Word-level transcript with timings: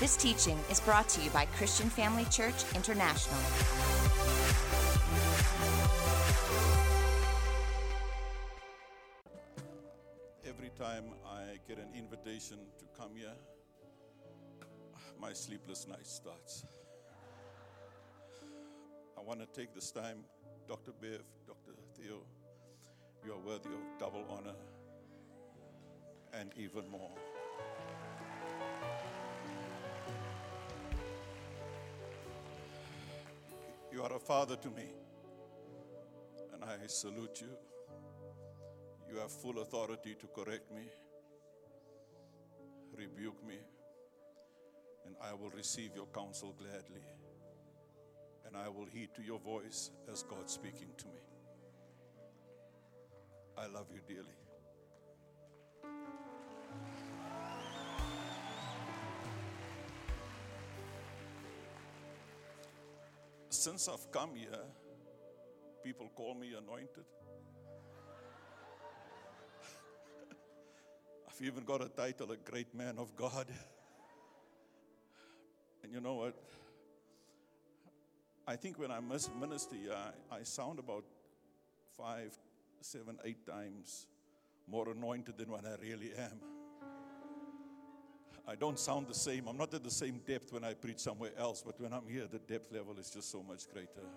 This 0.00 0.16
teaching 0.16 0.56
is 0.70 0.78
brought 0.78 1.08
to 1.08 1.20
you 1.20 1.28
by 1.30 1.46
Christian 1.56 1.90
Family 1.90 2.24
Church 2.26 2.54
International. 2.76 3.36
Every 10.46 10.70
time 10.78 11.06
I 11.26 11.58
get 11.66 11.78
an 11.78 11.88
invitation 11.96 12.58
to 12.78 12.84
come 12.96 13.10
here, 13.16 13.34
my 15.20 15.32
sleepless 15.32 15.88
night 15.88 16.06
starts. 16.06 16.64
I 19.18 19.20
want 19.20 19.40
to 19.40 19.46
take 19.46 19.74
this 19.74 19.90
time, 19.90 20.18
Dr. 20.68 20.92
Bev, 21.02 21.22
Dr. 21.44 21.72
Theo, 21.96 22.20
you 23.26 23.32
are 23.32 23.38
worthy 23.38 23.70
of 23.70 23.98
double 23.98 24.24
honor 24.30 24.54
and 26.32 26.52
even 26.56 26.88
more. 26.88 27.10
You 33.90 34.02
are 34.02 34.12
a 34.12 34.18
father 34.18 34.56
to 34.56 34.68
me, 34.68 34.84
and 36.52 36.62
I 36.62 36.86
salute 36.86 37.40
you. 37.40 37.48
You 39.10 39.18
have 39.20 39.30
full 39.30 39.60
authority 39.60 40.14
to 40.20 40.26
correct 40.26 40.70
me, 40.74 40.82
rebuke 42.96 43.46
me, 43.46 43.56
and 45.06 45.16
I 45.22 45.32
will 45.32 45.50
receive 45.50 45.92
your 45.94 46.06
counsel 46.06 46.54
gladly. 46.58 47.02
And 48.46 48.56
I 48.56 48.68
will 48.68 48.86
heed 48.86 49.10
to 49.16 49.22
your 49.22 49.38
voice 49.38 49.90
as 50.10 50.22
God 50.22 50.48
speaking 50.48 50.88
to 50.96 51.06
me. 51.06 51.20
I 53.58 53.66
love 53.66 53.86
you 53.92 54.00
dearly. 54.06 54.47
Since 63.58 63.88
I've 63.88 64.12
come 64.12 64.36
here, 64.36 64.62
people 65.82 66.08
call 66.14 66.32
me 66.34 66.54
anointed. 66.56 67.04
I've 71.28 71.42
even 71.44 71.64
got 71.64 71.82
a 71.82 71.88
title, 71.88 72.30
a 72.30 72.36
great 72.36 72.72
man 72.72 72.98
of 72.98 73.16
God. 73.16 73.46
And 75.82 75.92
you 75.92 76.00
know 76.00 76.14
what? 76.14 76.36
I 78.46 78.54
think 78.54 78.78
when 78.78 78.92
I 78.92 79.00
minister 79.00 79.74
I, 80.30 80.36
I 80.36 80.44
sound 80.44 80.78
about 80.78 81.02
five, 81.96 82.32
seven, 82.80 83.18
eight 83.24 83.44
times 83.44 84.06
more 84.68 84.88
anointed 84.88 85.36
than 85.36 85.50
what 85.50 85.64
I 85.66 85.74
really 85.82 86.12
am. 86.16 86.57
I 88.48 88.54
don't 88.54 88.78
sound 88.78 89.08
the 89.08 89.14
same. 89.14 89.46
I'm 89.46 89.58
not 89.58 89.74
at 89.74 89.84
the 89.84 89.90
same 89.90 90.22
depth 90.26 90.54
when 90.54 90.64
I 90.64 90.72
preach 90.72 91.00
somewhere 91.00 91.32
else, 91.36 91.62
but 91.64 91.78
when 91.78 91.92
I'm 91.92 92.08
here, 92.08 92.26
the 92.26 92.38
depth 92.38 92.72
level 92.72 92.98
is 92.98 93.10
just 93.10 93.30
so 93.30 93.42
much 93.42 93.68
greater. 93.70 94.08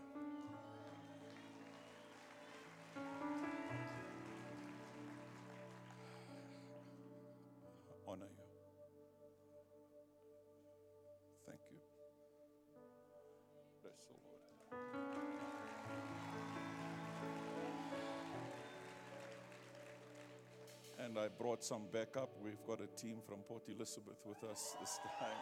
And 21.04 21.18
I 21.18 21.28
brought 21.30 21.64
some 21.64 21.84
backup. 21.92 22.30
We've 22.44 22.64
got 22.68 22.80
a 22.80 22.88
team 23.00 23.18
from 23.28 23.40
Port 23.40 23.64
Elizabeth 23.68 24.18
with 24.26 24.44
us 24.50 24.76
this 24.80 25.00
time. 25.20 25.38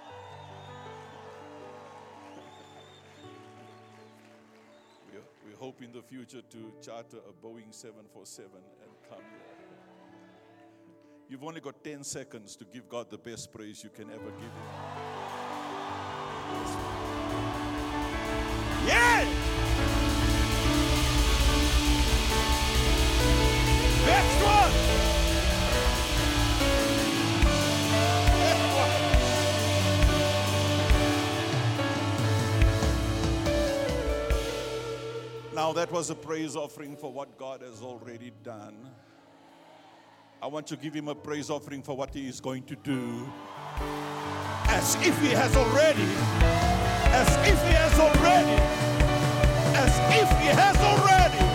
we, 5.12 5.20
we 5.50 5.56
hope 5.58 5.82
in 5.82 5.92
the 5.92 6.02
future 6.02 6.42
to 6.42 6.74
charter 6.82 7.18
a 7.18 7.46
Boeing 7.46 7.74
747 7.74 8.52
and 8.56 8.92
come 9.10 9.20
here. 9.20 9.50
You've 11.30 11.44
only 11.44 11.62
got 11.62 11.84
10 11.84 12.04
seconds 12.04 12.56
to 12.56 12.66
give 12.66 12.90
God 12.90 13.12
the 13.12 13.18
best 13.18 13.54
praise 13.54 13.84
you 13.84 13.90
can 13.92 14.10
ever 14.10 14.32
give 14.32 14.42
Him. 14.42 15.00
Yeah! 18.88 19.26
Next 24.08 24.39
Now, 35.70 35.74
that 35.74 35.92
was 35.92 36.10
a 36.10 36.16
praise 36.16 36.56
offering 36.56 36.98
for 36.98 37.14
what 37.14 37.38
God 37.38 37.62
has 37.62 37.84
already 37.84 38.32
done. 38.44 38.90
I 40.42 40.48
want 40.48 40.66
to 40.66 40.76
give 40.76 40.96
Him 40.96 41.10
a 41.10 41.14
praise 41.14 41.52
offering 41.52 41.84
for 41.84 41.96
what 41.96 42.12
He 42.12 42.28
is 42.28 42.42
going 42.42 42.64
to 42.64 42.76
do. 42.76 43.32
As 44.66 44.96
if 44.96 45.16
He 45.22 45.28
has 45.28 45.56
already, 45.56 46.10
as 47.14 47.30
if 47.48 47.62
He 47.68 47.74
has 47.76 48.00
already, 48.00 48.60
as 49.78 49.94
if 50.20 50.30
He 50.42 50.48
has 50.48 50.76
already 50.78 51.49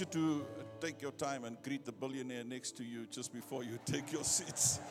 you 0.00 0.06
to 0.06 0.46
uh, 0.58 0.62
take 0.80 1.00
your 1.02 1.12
time 1.12 1.44
and 1.44 1.56
greet 1.62 1.84
the 1.84 1.92
billionaire 1.92 2.44
next 2.44 2.76
to 2.76 2.84
you 2.84 3.06
just 3.10 3.32
before 3.32 3.64
you 3.64 3.78
take 3.86 4.12
your 4.12 4.24
seats. 4.24 4.80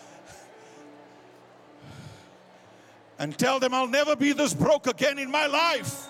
And 3.20 3.36
tell 3.38 3.60
them 3.60 3.74
I'll 3.74 3.88
never 3.88 4.16
be 4.16 4.32
this 4.34 4.54
broke 4.54 4.86
again 4.86 5.18
in 5.18 5.32
my 5.32 5.48
life. 5.48 6.08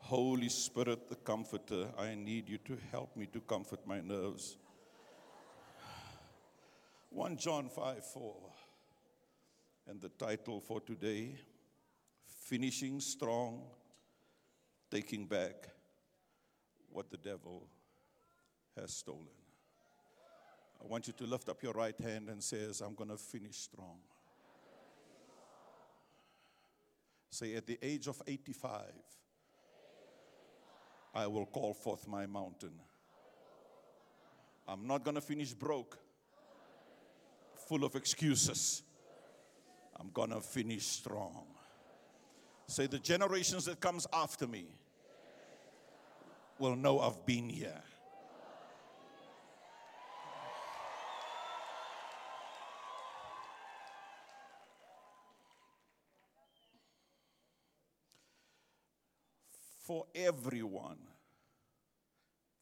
Holy 0.00 0.50
Spirit, 0.50 1.08
the 1.08 1.16
Comforter, 1.16 1.86
I 1.98 2.14
need 2.14 2.50
you 2.50 2.58
to 2.58 2.76
help 2.90 3.16
me 3.16 3.26
to 3.32 3.40
comfort 3.40 3.86
my 3.86 4.00
nerves. 4.00 4.58
1 7.10 7.36
John 7.36 7.68
5 7.68 8.04
4. 8.04 8.34
And 9.88 10.00
the 10.00 10.08
title 10.08 10.60
for 10.60 10.80
today 10.80 11.36
Finishing 12.46 13.00
Strong, 13.00 13.62
Taking 14.90 15.26
Back 15.26 15.68
What 16.90 17.10
the 17.10 17.16
Devil 17.16 17.66
Has 18.76 18.94
Stolen. 18.94 19.26
I 20.82 20.86
want 20.86 21.06
you 21.06 21.12
to 21.14 21.24
lift 21.24 21.48
up 21.48 21.62
your 21.62 21.72
right 21.72 21.98
hand 21.98 22.28
and 22.28 22.42
says, 22.42 22.80
I'm 22.80 22.94
going 22.94 23.10
to 23.10 23.16
finish 23.16 23.56
strong. 23.56 23.98
Say, 27.30 27.54
at 27.54 27.66
the 27.66 27.78
age 27.82 28.06
of 28.06 28.20
85, 28.26 28.80
I 31.14 31.26
will 31.26 31.46
call 31.46 31.74
forth 31.74 32.06
my 32.06 32.26
mountain. 32.26 32.72
I'm 34.68 34.86
not 34.86 35.04
going 35.04 35.14
to 35.14 35.20
finish 35.20 35.52
broke, 35.52 35.98
full 37.66 37.84
of 37.84 37.96
excuses. 37.96 38.82
I'm 39.98 40.10
going 40.10 40.30
to 40.30 40.40
finish 40.40 40.86
strong. 40.86 41.44
Say 42.68 42.86
the 42.86 42.98
generations 42.98 43.64
that 43.66 43.80
comes 43.80 44.06
after 44.12 44.46
me 44.46 44.66
will 46.58 46.76
know 46.76 47.00
I've 47.00 47.24
been 47.26 47.48
here. 47.48 47.82
For 59.86 60.04
everyone 60.16 60.98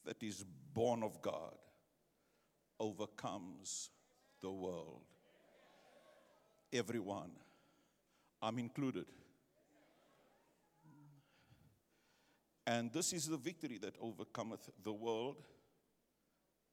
that 0.04 0.22
is 0.22 0.44
born 0.74 1.02
of 1.02 1.22
God 1.22 1.54
overcomes 2.78 3.88
the 4.44 4.50
world. 4.50 5.00
Everyone. 6.70 7.30
I'm 8.42 8.58
included. 8.58 9.06
And 12.66 12.92
this 12.92 13.14
is 13.14 13.26
the 13.26 13.38
victory 13.38 13.78
that 13.78 13.94
overcometh 14.00 14.68
the 14.82 14.92
world, 14.92 15.36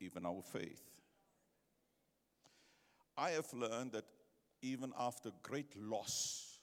even 0.01 0.25
our 0.25 0.41
faith. 0.41 0.81
I 3.17 3.31
have 3.31 3.51
learned 3.53 3.93
that 3.93 4.05
even 4.61 4.91
after 4.99 5.31
great 5.41 5.73
loss, 5.77 6.59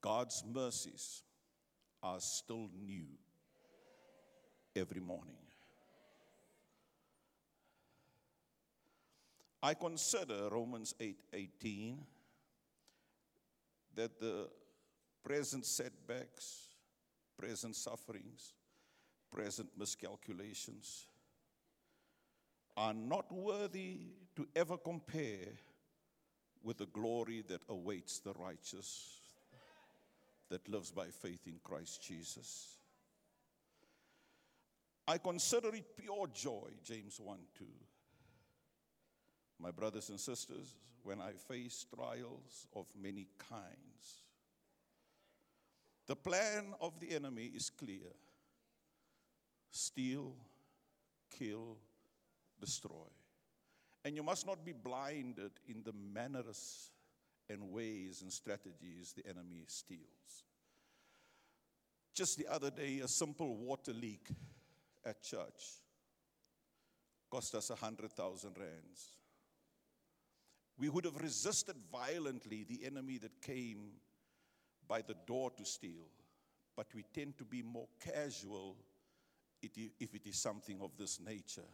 God's 0.00 0.42
mercies 0.54 1.22
are 2.02 2.20
still 2.20 2.70
new 2.82 3.08
every 4.74 5.00
morning. 5.00 5.45
I 9.66 9.74
consider 9.74 10.48
Romans 10.48 10.94
8 11.00 11.18
18 11.32 11.98
that 13.96 14.20
the 14.20 14.48
present 15.24 15.66
setbacks, 15.66 16.68
present 17.36 17.74
sufferings, 17.74 18.54
present 19.28 19.68
miscalculations 19.76 21.08
are 22.76 22.94
not 22.94 23.32
worthy 23.32 23.98
to 24.36 24.46
ever 24.54 24.76
compare 24.76 25.48
with 26.62 26.78
the 26.78 26.86
glory 26.86 27.42
that 27.48 27.62
awaits 27.68 28.20
the 28.20 28.34
righteous 28.34 29.18
that 30.48 30.68
lives 30.68 30.92
by 30.92 31.06
faith 31.06 31.44
in 31.48 31.58
Christ 31.64 32.00
Jesus. 32.04 32.76
I 35.08 35.18
consider 35.18 35.74
it 35.74 35.96
pure 35.96 36.28
joy, 36.32 36.68
James 36.84 37.18
1 37.18 37.38
2. 37.58 37.64
My 39.58 39.70
brothers 39.70 40.10
and 40.10 40.20
sisters, 40.20 40.74
when 41.02 41.20
I 41.20 41.32
face 41.32 41.86
trials 41.94 42.66
of 42.74 42.86
many 43.00 43.28
kinds, 43.38 44.22
the 46.06 46.16
plan 46.16 46.74
of 46.80 47.00
the 47.00 47.10
enemy 47.10 47.50
is 47.54 47.70
clear 47.70 48.12
steal, 49.70 50.32
kill, 51.38 51.76
destroy. 52.60 53.08
And 54.04 54.16
you 54.16 54.22
must 54.22 54.46
not 54.46 54.64
be 54.64 54.72
blinded 54.72 55.50
in 55.68 55.82
the 55.84 55.92
manners 55.92 56.90
and 57.50 57.70
ways 57.70 58.22
and 58.22 58.32
strategies 58.32 59.12
the 59.12 59.28
enemy 59.28 59.64
steals. 59.66 60.44
Just 62.14 62.38
the 62.38 62.46
other 62.46 62.70
day, 62.70 63.00
a 63.00 63.08
simple 63.08 63.56
water 63.56 63.92
leak 63.92 64.28
at 65.04 65.22
church 65.22 65.80
cost 67.30 67.54
us 67.54 67.70
a 67.70 67.74
100,000 67.74 68.56
rands. 68.58 69.16
We 70.78 70.88
would 70.88 71.04
have 71.04 71.16
resisted 71.16 71.76
violently 71.90 72.64
the 72.68 72.84
enemy 72.84 73.18
that 73.18 73.40
came 73.40 73.92
by 74.86 75.02
the 75.02 75.16
door 75.26 75.50
to 75.56 75.64
steal, 75.64 76.08
but 76.76 76.86
we 76.94 77.04
tend 77.14 77.38
to 77.38 77.44
be 77.44 77.62
more 77.62 77.88
casual 78.04 78.76
if 79.62 80.14
it 80.14 80.26
is 80.26 80.36
something 80.36 80.80
of 80.82 80.90
this 80.98 81.18
nature. 81.18 81.68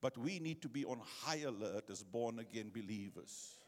But 0.00 0.16
we 0.16 0.38
need 0.38 0.62
to 0.62 0.68
be 0.68 0.84
on 0.84 1.00
high 1.24 1.42
alert 1.46 1.90
as 1.90 2.02
born 2.02 2.38
again 2.38 2.70
believers 2.72 3.58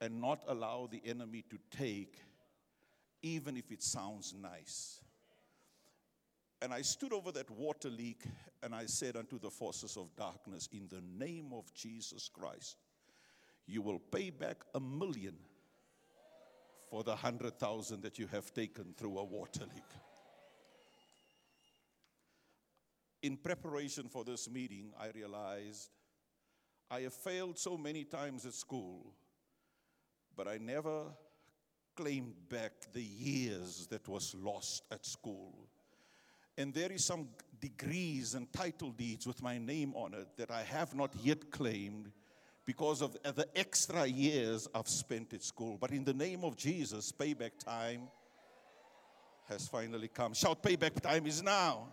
and 0.00 0.20
not 0.20 0.42
allow 0.48 0.88
the 0.90 1.02
enemy 1.04 1.44
to 1.50 1.58
take, 1.76 2.16
even 3.22 3.56
if 3.56 3.70
it 3.70 3.82
sounds 3.82 4.34
nice. 4.34 5.00
And 6.62 6.72
I 6.72 6.82
stood 6.82 7.12
over 7.12 7.32
that 7.32 7.50
water 7.50 7.88
leak 7.88 8.22
and 8.62 8.74
I 8.74 8.86
said 8.86 9.16
unto 9.16 9.38
the 9.38 9.50
forces 9.50 9.96
of 9.96 10.14
darkness, 10.16 10.68
In 10.72 10.88
the 10.88 11.02
name 11.02 11.52
of 11.52 11.72
Jesus 11.74 12.28
Christ, 12.32 12.76
you 13.66 13.82
will 13.82 13.98
pay 13.98 14.30
back 14.30 14.62
a 14.74 14.80
million 14.80 15.36
for 16.90 17.04
the 17.04 17.14
hundred 17.14 17.58
thousand 17.58 18.02
that 18.02 18.18
you 18.18 18.26
have 18.26 18.52
taken 18.52 18.94
through 18.96 19.18
a 19.18 19.24
water 19.24 19.64
leak. 19.74 19.84
in 23.22 23.36
preparation 23.36 24.08
for 24.08 24.24
this 24.24 24.48
meeting, 24.48 24.92
I 24.98 25.10
realized 25.14 25.90
I 26.90 27.00
have 27.00 27.14
failed 27.14 27.58
so 27.58 27.76
many 27.76 28.04
times 28.04 28.46
at 28.46 28.54
school, 28.54 29.12
but 30.36 30.48
I 30.48 30.58
never 30.58 31.04
claimed 31.96 32.34
back 32.48 32.72
the 32.92 33.02
years 33.02 33.86
that 33.88 34.08
was 34.08 34.34
lost 34.34 34.84
at 34.90 35.04
school. 35.04 35.68
And 36.56 36.72
there 36.72 36.90
is 36.90 37.04
some 37.04 37.28
degrees 37.60 38.34
and 38.34 38.50
title 38.52 38.90
deeds 38.90 39.26
with 39.26 39.42
my 39.42 39.58
name 39.58 39.92
on 39.94 40.14
it 40.14 40.28
that 40.36 40.50
I 40.50 40.62
have 40.62 40.94
not 40.94 41.10
yet 41.22 41.50
claimed 41.50 42.10
because 42.70 43.02
of 43.02 43.16
the 43.24 43.48
extra 43.56 44.06
years 44.06 44.68
I've 44.72 44.86
spent 44.86 45.34
at 45.34 45.42
school. 45.42 45.76
But 45.80 45.90
in 45.90 46.04
the 46.04 46.14
name 46.14 46.44
of 46.44 46.56
Jesus, 46.56 47.10
payback 47.10 47.58
time 47.58 48.02
has 49.48 49.66
finally 49.66 50.06
come. 50.06 50.34
Shout, 50.34 50.62
payback 50.62 51.00
time 51.00 51.26
is 51.26 51.42
now. 51.42 51.88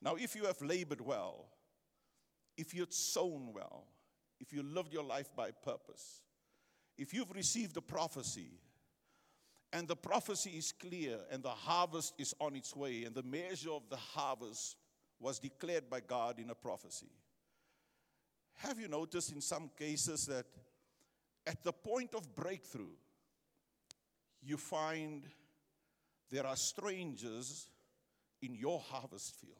Now, 0.00 0.14
if 0.14 0.34
you 0.34 0.46
have 0.46 0.58
labored 0.62 1.02
well, 1.02 1.48
if 2.56 2.72
you've 2.72 2.94
sown 2.94 3.52
well, 3.52 3.84
if 4.40 4.54
you 4.54 4.62
lived 4.62 4.94
your 4.94 5.04
life 5.04 5.28
by 5.36 5.50
purpose, 5.50 6.22
if 6.96 7.12
you've 7.12 7.34
received 7.36 7.76
a 7.76 7.82
prophecy, 7.82 8.52
and 9.70 9.86
the 9.86 9.96
prophecy 9.96 10.52
is 10.52 10.72
clear, 10.72 11.18
and 11.30 11.42
the 11.42 11.50
harvest 11.50 12.14
is 12.16 12.34
on 12.40 12.56
its 12.56 12.74
way, 12.74 13.04
and 13.04 13.14
the 13.14 13.22
measure 13.22 13.72
of 13.72 13.82
the 13.90 13.96
harvest 13.96 14.76
was 15.18 15.38
declared 15.38 15.88
by 15.88 16.00
God 16.00 16.38
in 16.38 16.50
a 16.50 16.54
prophecy. 16.54 17.10
Have 18.54 18.78
you 18.80 18.88
noticed 18.88 19.32
in 19.32 19.40
some 19.40 19.70
cases 19.78 20.26
that 20.26 20.46
at 21.46 21.62
the 21.62 21.72
point 21.72 22.14
of 22.14 22.34
breakthrough, 22.34 22.94
you 24.42 24.56
find 24.56 25.24
there 26.30 26.46
are 26.46 26.56
strangers 26.56 27.68
in 28.42 28.54
your 28.54 28.80
harvest 28.80 29.36
field? 29.36 29.56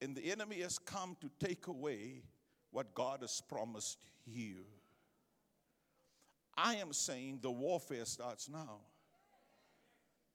And 0.00 0.14
the 0.14 0.30
enemy 0.30 0.60
has 0.60 0.78
come 0.78 1.16
to 1.20 1.30
take 1.44 1.68
away 1.68 2.22
what 2.70 2.94
God 2.94 3.20
has 3.22 3.40
promised 3.40 4.04
you. 4.26 4.64
I 6.56 6.76
am 6.76 6.92
saying 6.92 7.40
the 7.42 7.50
warfare 7.50 8.04
starts 8.04 8.48
now. 8.48 8.80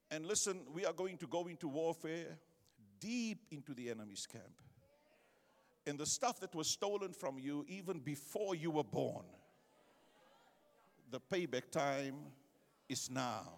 And 0.09 0.25
listen, 0.25 0.61
we 0.73 0.85
are 0.85 0.93
going 0.93 1.17
to 1.17 1.27
go 1.27 1.47
into 1.47 1.67
warfare 1.67 2.37
deep 3.01 3.39
into 3.51 3.73
the 3.73 3.89
enemy's 3.89 4.25
camp. 4.25 4.61
And 5.85 5.97
the 5.97 6.05
stuff 6.05 6.39
that 6.39 6.55
was 6.55 6.67
stolen 6.67 7.11
from 7.11 7.37
you 7.39 7.65
even 7.67 7.99
before 7.99 8.55
you 8.55 8.71
were 8.71 8.83
born, 8.83 9.25
the 11.09 11.19
payback 11.19 11.71
time 11.71 12.15
is 12.87 13.09
now. 13.09 13.57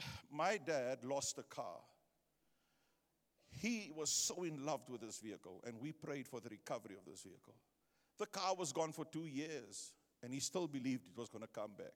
my 0.32 0.56
dad 0.56 1.04
lost 1.04 1.38
a 1.38 1.42
car. 1.42 1.78
He 3.50 3.92
was 3.94 4.10
so 4.10 4.42
in 4.44 4.64
love 4.64 4.80
with 4.88 5.02
this 5.02 5.18
vehicle, 5.18 5.62
and 5.66 5.74
we 5.80 5.92
prayed 5.92 6.26
for 6.26 6.40
the 6.40 6.48
recovery 6.48 6.96
of 6.96 7.04
this 7.04 7.22
vehicle. 7.22 7.54
The 8.18 8.26
car 8.26 8.54
was 8.54 8.72
gone 8.72 8.92
for 8.92 9.04
two 9.04 9.26
years, 9.26 9.92
and 10.22 10.32
he 10.32 10.40
still 10.40 10.66
believed 10.66 11.02
it 11.06 11.18
was 11.18 11.28
going 11.28 11.42
to 11.42 11.48
come 11.48 11.72
back. 11.76 11.92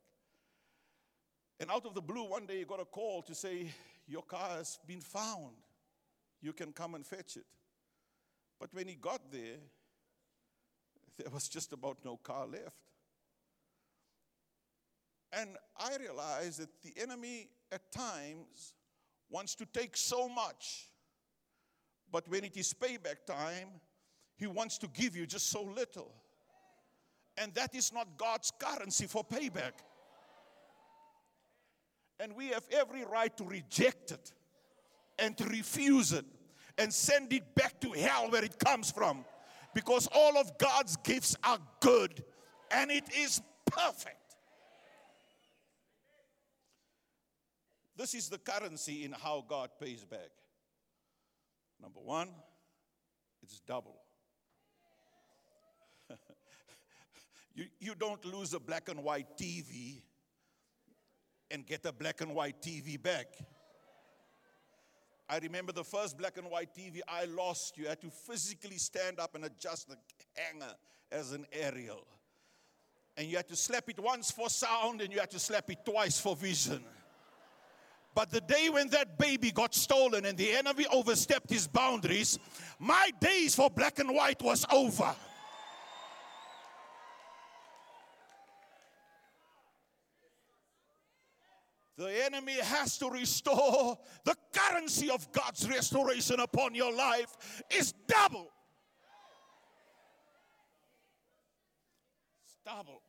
And 1.61 1.71
out 1.71 1.87
of 1.87 1.95
the 1.95 2.01
blue, 2.01 2.25
one 2.25 2.47
day 2.47 2.59
he 2.59 2.65
got 2.65 2.81
a 2.81 2.85
call 2.85 3.23
to 3.23 3.35
say, 3.35 3.73
Your 4.07 4.23
car 4.23 4.51
has 4.57 4.79
been 4.87 5.01
found. 5.01 5.53
You 6.43 6.53
can 6.53 6.73
come 6.73 6.95
and 6.95 7.07
fetch 7.07 7.37
it. 7.37 7.47
But 8.61 8.71
when 8.73 8.89
he 8.89 8.95
got 8.95 9.21
there, 9.31 9.59
there 11.19 11.31
was 11.33 11.49
just 11.49 11.73
about 11.73 11.99
no 12.05 12.17
car 12.17 12.47
left. 12.47 12.77
And 15.33 15.57
I 15.77 15.97
realized 15.97 16.61
that 16.61 16.69
the 16.83 16.93
enemy 17.01 17.49
at 17.73 17.91
times 17.91 18.75
wants 19.31 19.55
to 19.57 19.67
take 19.67 19.97
so 19.97 20.29
much, 20.29 20.89
but 22.13 22.29
when 22.29 22.45
it 22.45 22.57
is 22.57 22.73
payback 22.73 23.25
time, 23.27 23.69
he 24.37 24.47
wants 24.47 24.79
to 24.79 24.87
give 24.89 25.17
you 25.17 25.27
just 25.27 25.51
so 25.51 25.63
little. 25.63 26.13
And 27.37 27.53
that 27.55 27.75
is 27.75 27.93
not 27.93 28.17
God's 28.17 28.53
currency 28.59 29.07
for 29.07 29.25
payback. 29.25 29.73
And 32.21 32.35
we 32.37 32.49
have 32.49 32.64
every 32.71 33.04
right 33.04 33.37
to 33.37 33.44
reject 33.44 34.12
it 34.12 34.33
and 35.18 35.37
to 35.38 35.44
refuse 35.44 36.12
it 36.12 36.25
and 36.78 36.92
send 36.92 37.33
it 37.33 37.54
back 37.54 37.80
to 37.80 37.90
hell 37.92 38.30
where 38.30 38.44
it 38.44 38.59
comes 38.59 38.90
from. 38.90 39.25
Because 39.75 40.09
all 40.14 40.38
of 40.38 40.56
God's 40.59 40.97
gifts 40.99 41.37
are 41.42 41.59
good 41.80 42.23
and 42.71 42.90
it 42.90 43.04
is 43.16 43.42
perfect. 43.66 44.16
This 47.97 48.14
is 48.14 48.28
the 48.28 48.38
currency 48.38 49.04
in 49.04 49.12
how 49.12 49.44
God 49.47 49.71
pays 49.80 50.04
back. 50.04 50.30
Number 51.80 52.00
one, 52.00 52.28
it's 53.42 53.61
double. 53.61 54.00
you, 57.54 57.66
you 57.78 57.94
don't 57.94 58.25
lose 58.25 58.52
a 58.54 58.61
black 58.61 58.88
and 58.88 59.02
white 59.04 59.37
TV 59.38 60.02
and 61.51 61.67
get 61.67 61.85
a 61.87 61.93
black 61.93 62.21
and 62.21 62.35
white 62.35 62.61
TV 62.63 63.01
back. 63.01 63.27
I 65.29 65.39
remember 65.39 65.73
the 65.73 65.85
first 65.85 66.19
black 66.19 66.37
and 66.37 66.51
white 66.51 66.75
TV 66.75 67.01
I 67.09 67.25
lost. 67.25 67.79
You 67.79 67.87
had 67.87 68.01
to 68.03 68.11
physically 68.11 68.77
stand 68.77 69.19
up 69.19 69.35
and 69.35 69.45
adjust 69.45 69.89
the 69.89 69.97
hanger 70.35 70.75
as 71.11 71.33
an 71.33 71.47
aerial. 71.53 72.07
And 73.17 73.29
you 73.29 73.37
had 73.37 73.49
to 73.49 73.57
slap 73.57 73.89
it 73.89 73.99
once 73.99 74.31
for 74.31 74.49
sound 74.51 75.01
and 75.01 75.13
you 75.13 75.21
had 75.21 75.31
to 75.31 75.39
slap 75.39 75.71
it 75.71 75.85
twice 75.85 76.21
for 76.21 76.37
vision. 76.37 76.85
But 78.15 78.31
the 78.31 78.41
day 78.41 78.69
when 78.71 78.89
that 78.91 79.19
baby 79.19 79.51
got 79.51 79.75
stolen 79.75 80.25
and 80.25 80.39
the 80.39 80.53
enemy 80.53 80.87
overstepped 80.93 81.51
his 81.51 81.67
boundaries, 81.67 82.39
my 82.79 83.11
days 83.21 83.55
for 83.55 83.71
black 83.71 83.99
and 83.99 84.15
white 84.15 84.41
was 84.43 84.65
over. 84.71 85.15
The 91.97 92.25
enemy 92.25 92.55
has 92.61 92.99
to 92.99 93.09
restore 93.09 93.97
the 94.25 94.35
currency 94.53 95.11
of 95.11 95.31
God's 95.31 95.69
restoration 95.69 96.41
upon 96.41 96.75
your 96.75 96.93
life 96.93 97.63
is 97.71 97.93
double. 98.09 98.51
It's 102.45 102.57
double. 102.67 103.01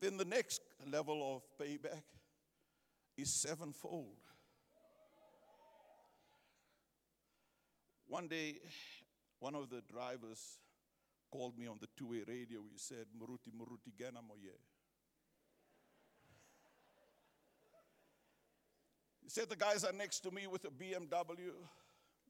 Then 0.00 0.16
the 0.16 0.24
next 0.24 0.62
level 0.90 1.36
of 1.36 1.66
payback 1.66 2.02
is 3.16 3.32
sevenfold. 3.32 4.16
One 8.08 8.26
day, 8.26 8.58
one 9.38 9.54
of 9.54 9.70
the 9.70 9.82
drivers 9.82 10.58
called 11.30 11.56
me 11.56 11.68
on 11.68 11.78
the 11.80 11.86
two 11.96 12.08
way 12.08 12.22
radio. 12.26 12.62
He 12.72 12.76
said, 12.76 13.06
Muruti, 13.16 13.52
Muruti, 13.56 13.96
Gana 13.96 14.20
Moye. 14.20 14.58
He 19.30 19.40
said, 19.40 19.48
The 19.48 19.54
guys 19.54 19.84
are 19.84 19.92
next 19.92 20.20
to 20.20 20.32
me 20.32 20.48
with 20.48 20.64
a 20.64 20.70
BMW. 20.70 21.52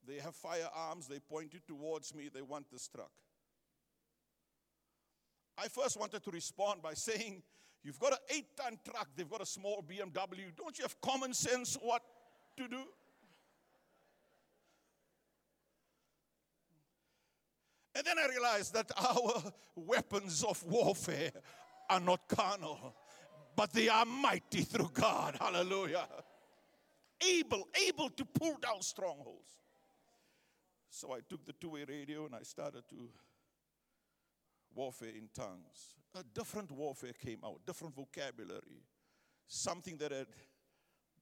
They 0.07 0.17
have 0.17 0.35
firearms. 0.35 1.07
They 1.09 1.19
pointed 1.19 1.67
towards 1.67 2.15
me. 2.15 2.29
They 2.33 2.43
want 2.43 2.71
this 2.71 2.89
truck. 2.89 3.11
I 5.57 5.69
first 5.69 5.99
wanted 5.99 6.23
to 6.23 6.31
respond 6.31 6.83
by 6.83 6.93
saying, 6.93 7.43
You've 7.83 7.99
got 7.99 8.13
an 8.13 8.19
eight 8.29 8.55
ton 8.55 8.79
truck, 8.85 9.09
they've 9.17 9.29
got 9.29 9.41
a 9.41 9.47
small 9.47 9.83
BMW. 9.83 10.55
Don't 10.55 10.77
you 10.79 10.83
have 10.83 11.01
common 11.01 11.33
sense 11.33 11.79
what 11.81 12.03
to 12.59 12.69
do? 12.69 12.83
And 17.95 18.05
then 18.05 18.19
I 18.19 18.29
realized 18.29 18.75
that 18.75 18.91
our 18.99 19.53
weapons 19.75 20.45
of 20.45 20.63
warfare 20.65 21.33
are 21.89 22.01
not 22.01 22.29
carnal, 22.29 22.95
but 23.57 23.73
they 23.73 23.89
are 23.89 24.05
mighty 24.05 24.61
through 24.61 24.91
God. 24.93 25.39
Hallelujah. 25.41 26.07
Able, 27.29 27.69
able 27.87 28.09
to 28.11 28.25
pull 28.25 28.57
down 28.61 28.81
strongholds. 28.81 29.51
So 30.89 31.13
I 31.13 31.21
took 31.29 31.45
the 31.47 31.53
two 31.53 31.71
way 31.71 31.85
radio 31.87 32.27
and 32.27 32.35
I 32.35 32.43
started 32.43 32.89
to 32.91 33.11
warfare 34.75 35.11
in 35.11 35.29
tongues. 35.35 35.95
A 36.15 36.23
different 36.35 36.71
warfare 36.73 37.13
came 37.13 37.39
out, 37.45 37.61
different 37.67 37.95
vocabulary, 37.95 38.83
something 39.47 39.97
that 39.99 40.11
had 40.13 40.27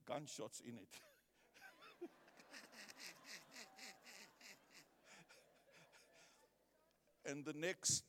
gunshots 0.07 0.61
in 0.61 0.77
it. 0.77 0.89
and 7.25 7.45
the 7.45 7.53
next 7.53 8.03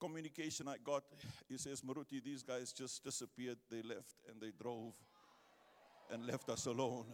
communication 0.00 0.66
I 0.68 0.76
got, 0.82 1.04
he 1.48 1.58
says, 1.58 1.80
Maruti, 1.82 2.22
these 2.22 2.42
guys 2.42 2.72
just 2.72 3.04
disappeared. 3.04 3.58
They 3.70 3.82
left 3.82 4.16
and 4.28 4.40
they 4.40 4.50
drove 4.60 4.94
and 6.12 6.26
left 6.26 6.48
us 6.48 6.66
alone. 6.66 7.06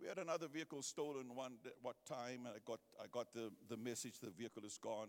We 0.00 0.08
had 0.08 0.18
another 0.18 0.46
vehicle 0.48 0.82
stolen 0.82 1.34
one 1.34 1.54
what 1.82 1.96
time, 2.06 2.46
and 2.46 2.54
I 2.54 2.60
got 2.64 2.80
I 3.00 3.06
got 3.10 3.32
the, 3.34 3.50
the 3.68 3.76
message 3.76 4.20
the 4.22 4.30
vehicle 4.30 4.64
is 4.64 4.78
gone. 4.78 5.08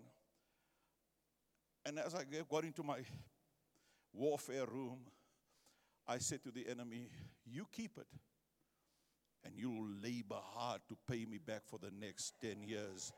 And 1.85 1.97
as 1.99 2.13
I 2.15 2.23
got 2.49 2.63
into 2.63 2.83
my 2.83 2.99
warfare 4.13 4.65
room, 4.65 4.99
I 6.07 6.17
said 6.17 6.43
to 6.43 6.51
the 6.51 6.67
enemy, 6.67 7.07
You 7.45 7.65
keep 7.71 7.97
it, 7.97 8.07
and 9.45 9.53
you 9.55 9.69
will 9.69 9.89
labor 10.03 10.39
hard 10.53 10.81
to 10.89 10.97
pay 11.09 11.25
me 11.25 11.37
back 11.37 11.61
for 11.65 11.79
the 11.79 11.91
next 11.99 12.33
10 12.41 12.63
years. 12.63 13.13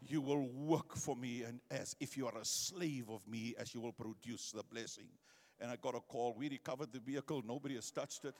You 0.00 0.22
will 0.22 0.48
work 0.48 0.96
for 0.96 1.14
me, 1.14 1.42
and 1.42 1.60
as 1.70 1.94
if 2.00 2.16
you 2.16 2.26
are 2.26 2.38
a 2.38 2.44
slave 2.44 3.10
of 3.10 3.20
me, 3.28 3.54
as 3.58 3.74
you 3.74 3.80
will 3.80 3.92
produce 3.92 4.52
the 4.52 4.62
blessing. 4.62 5.08
And 5.60 5.70
I 5.70 5.76
got 5.76 5.94
a 5.94 6.00
call. 6.00 6.34
We 6.36 6.48
recovered 6.48 6.92
the 6.92 7.00
vehicle, 7.00 7.42
nobody 7.46 7.74
has 7.74 7.90
touched 7.90 8.24
it. 8.24 8.34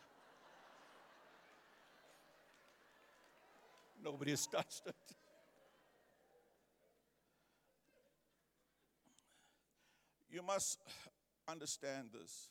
Nobody 4.02 4.30
has 4.30 4.46
touched 4.46 4.82
it. 4.86 4.94
You 10.32 10.42
must 10.42 10.78
understand 11.48 12.10
this. 12.12 12.48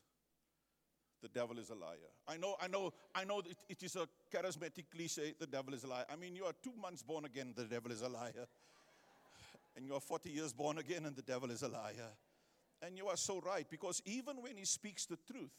The 1.21 1.27
devil 1.29 1.57
is 1.57 1.69
a 1.69 1.75
liar. 1.75 1.97
I 2.27 2.38
know, 2.38 2.55
I 2.61 2.67
know, 2.67 2.93
I 3.13 3.25
know 3.25 3.39
it, 3.39 3.57
it 3.67 3.83
is 3.83 3.95
a 3.95 4.07
charismatic 4.33 4.85
cliche, 4.93 5.33
the 5.38 5.47
devil 5.47 5.73
is 5.73 5.83
a 5.83 5.88
liar. 5.88 6.05
I 6.09 6.15
mean, 6.15 6.35
you 6.35 6.45
are 6.45 6.53
two 6.63 6.73
months 6.79 7.03
born 7.03 7.25
again, 7.25 7.53
the 7.55 7.65
devil 7.65 7.91
is 7.91 8.01
a 8.01 8.09
liar. 8.09 8.47
And 9.75 9.85
you 9.85 9.93
are 9.95 9.99
40 9.99 10.29
years 10.29 10.53
born 10.53 10.77
again, 10.77 11.05
and 11.05 11.15
the 11.15 11.21
devil 11.21 11.51
is 11.51 11.61
a 11.61 11.67
liar. 11.67 12.13
And 12.81 12.98
you 12.98 13.07
are 13.07 13.17
so 13.17 13.41
right, 13.45 13.65
because 13.69 14.01
even 14.05 14.38
when 14.41 14.55
he 14.57 14.65
speaks 14.65 15.05
the 15.05 15.17
truth, 15.31 15.51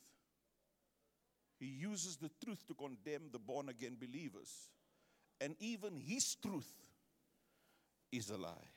he 1.59 1.67
uses 1.67 2.17
the 2.17 2.31
truth 2.43 2.67
to 2.69 2.75
condemn 2.75 3.29
the 3.31 3.39
born 3.39 3.69
again 3.69 3.97
believers 4.01 4.71
and 5.41 5.57
even 5.59 5.97
his 5.97 6.37
truth 6.37 6.71
is 8.13 8.31
a 8.31 8.37
lie. 8.37 8.69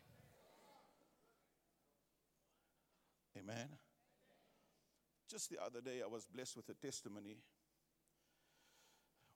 Amen. 3.37 3.67
Just 5.29 5.49
the 5.49 5.57
other 5.61 5.81
day, 5.81 6.01
I 6.03 6.07
was 6.07 6.25
blessed 6.25 6.55
with 6.55 6.69
a 6.69 6.73
testimony. 6.73 7.37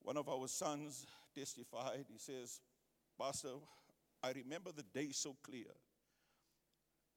One 0.04 0.16
of 0.16 0.30
our 0.30 0.48
sons 0.48 1.06
testified. 1.36 2.06
He 2.10 2.20
says, 2.20 2.62
Pastor, 3.20 3.56
I 4.24 4.32
remember 4.32 4.72
the 4.72 4.84
day 4.84 5.10
so 5.12 5.36
clear. 5.44 5.74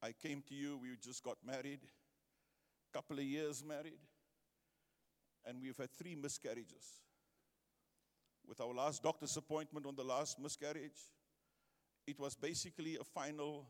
I 0.02 0.12
came 0.12 0.42
to 0.49 0.54
you, 0.54 0.78
we 0.80 0.88
just 1.02 1.23
got 1.23 1.37
married, 1.45 1.80
couple 2.92 3.19
of 3.19 3.25
years 3.25 3.62
married, 3.64 4.00
and 5.47 5.61
we've 5.61 5.76
had 5.76 5.90
three 5.92 6.14
miscarriages 6.14 7.00
with 8.50 8.61
our 8.61 8.75
last 8.75 9.02
doctor's 9.04 9.37
appointment 9.37 9.87
on 9.87 9.95
the 9.95 10.02
last 10.02 10.40
miscarriage, 10.40 11.09
it 12.04 12.19
was 12.19 12.35
basically 12.35 12.97
a 12.97 13.04
final 13.04 13.64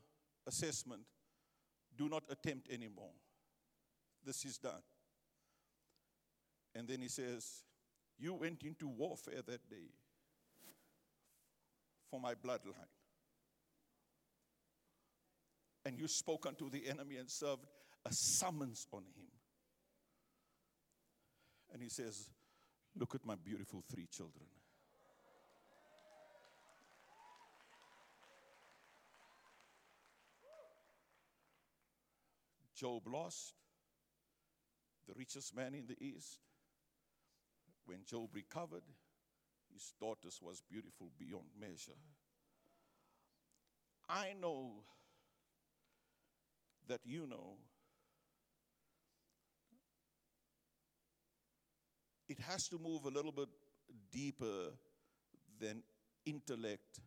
assessment. 0.47 1.03
Do 1.95 2.09
not 2.09 2.23
attempt 2.31 2.67
anymore. 2.71 3.11
This 4.25 4.43
is 4.43 4.57
done. 4.57 4.81
And 6.73 6.87
then 6.87 7.01
he 7.01 7.09
says, 7.09 7.63
You 8.17 8.33
went 8.33 8.63
into 8.63 8.87
warfare 8.87 9.43
that 9.45 9.69
day 9.69 9.91
for 12.09 12.19
my 12.19 12.33
bloodline. 12.33 12.89
And 15.85 15.97
you 15.97 16.07
spoke 16.07 16.45
unto 16.45 16.69
the 16.69 16.87
enemy 16.87 17.17
and 17.17 17.29
served 17.29 17.65
a 18.05 18.09
summons 18.11 18.87
on 18.91 19.01
him. 19.01 19.27
And 21.73 21.81
he 21.81 21.89
says, 21.89 22.29
Look 22.95 23.15
at 23.15 23.25
my 23.25 23.35
beautiful 23.35 23.83
three 23.89 24.07
children. 24.11 24.45
Job 32.75 33.03
lost, 33.07 33.53
the 35.07 35.13
richest 35.15 35.55
man 35.55 35.75
in 35.75 35.85
the 35.85 36.03
east. 36.03 36.39
When 37.85 37.99
Job 38.05 38.29
recovered, 38.33 38.83
his 39.71 39.93
daughters 39.99 40.39
was 40.41 40.63
beautiful 40.67 41.11
beyond 41.17 41.45
measure. 41.59 41.97
I 44.09 44.33
know 44.39 44.83
that 46.91 46.99
you 47.05 47.25
know 47.25 47.55
it 52.27 52.37
has 52.39 52.67
to 52.67 52.77
move 52.77 53.05
a 53.05 53.09
little 53.09 53.31
bit 53.31 53.47
deeper 54.11 54.73
than 55.57 55.81
intellect 56.25 56.99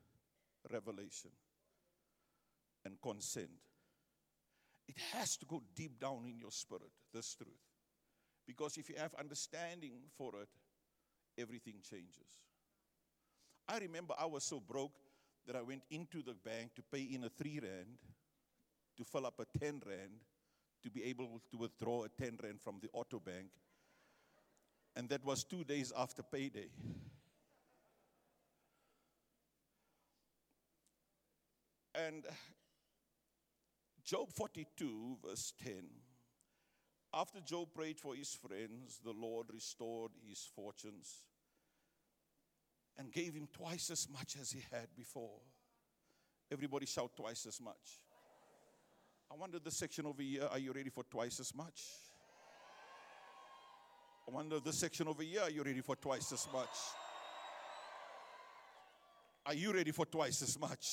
revelation 0.73 1.31
and 2.87 2.95
consent. 3.03 3.51
It 4.89 4.97
has 5.13 5.37
to 5.37 5.47
go 5.47 5.63
deep 5.75 6.01
down 6.01 6.25
in 6.27 6.39
your 6.39 6.51
spirit, 6.51 6.93
this 7.13 7.35
truth. 7.35 7.65
Because 8.47 8.79
if 8.79 8.89
you 8.89 8.97
have 8.97 9.15
understanding 9.19 9.93
for 10.17 10.33
it, 10.41 10.49
everything 11.39 11.75
changes. 11.91 12.41
I 13.69 13.79
remember 13.79 14.15
I 14.19 14.25
was 14.25 14.45
so 14.45 14.61
broke 14.61 14.93
that 15.47 15.57
I 15.57 15.63
went 15.63 15.83
into 15.91 16.23
the 16.23 16.35
bank 16.35 16.75
to 16.77 16.83
pay 16.91 17.03
in 17.03 17.25
a 17.25 17.29
three 17.29 17.61
rand 17.61 17.99
to 18.97 19.05
fill 19.05 19.27
up 19.27 19.41
a 19.41 19.59
10 19.59 19.83
rand 19.87 20.21
to 20.83 20.91
be 20.91 21.05
able 21.05 21.41
to 21.51 21.57
withdraw 21.57 22.05
a 22.05 22.09
10 22.09 22.39
rand 22.43 22.61
from 22.61 22.79
the 22.81 22.89
auto 22.93 23.19
bank. 23.19 23.49
And 24.97 25.09
that 25.09 25.25
was 25.25 25.45
two 25.45 25.65
days 25.65 25.93
after 25.97 26.23
payday. 26.23 26.69
And 31.95 32.25
Job 34.05 34.31
42, 34.31 35.19
verse 35.25 35.53
10. 35.65 35.75
After 37.13 37.41
Job 37.41 37.69
prayed 37.75 37.99
for 37.99 38.15
his 38.15 38.35
friends, 38.35 39.01
the 39.05 39.13
Lord 39.13 39.47
restored 39.53 40.11
his 40.29 40.49
fortunes 40.55 41.27
and 42.99 43.13
gave 43.13 43.35
him 43.35 43.49
twice 43.53 43.91
as 43.91 44.09
much 44.11 44.37
as 44.41 44.51
he 44.51 44.63
had 44.71 44.89
before. 44.97 45.41
Everybody 46.53 46.87
shout 46.87 47.17
twice 47.17 47.47
as 47.47 47.61
much. 47.61 48.04
I 49.31 49.37
wonder 49.37 49.59
this 49.59 49.77
section 49.77 50.07
over 50.07 50.23
here, 50.23 50.49
are 50.51 50.59
you 50.59 50.73
ready 50.73 50.91
for 50.91 51.05
twice 51.05 51.41
as 51.41 51.55
much? 51.55 51.81
I 54.29 54.31
wonder 54.31 54.61
this 54.61 54.79
section 54.79 55.09
over 55.09 55.23
here, 55.23 55.43
are 55.43 55.51
you 55.51 55.63
ready 55.63 55.81
for 55.81 55.97
twice 55.97 56.33
as 56.33 56.47
much? 56.53 56.69
Are 59.47 59.55
you 59.55 59.73
ready 59.73 59.91
for 59.91 60.07
twice 60.07 60.41
as 60.43 60.59
much? 60.59 60.87